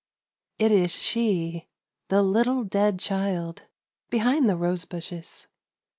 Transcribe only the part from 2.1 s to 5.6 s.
little dead child, behind the rose bushes.